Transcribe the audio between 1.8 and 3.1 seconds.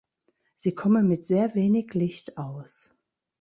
Licht aus.